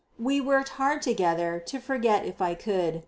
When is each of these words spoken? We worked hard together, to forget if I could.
We 0.17 0.41
worked 0.41 0.69
hard 0.69 1.03
together, 1.03 1.59
to 1.67 1.79
forget 1.79 2.25
if 2.25 2.41
I 2.41 2.55
could. 2.55 2.99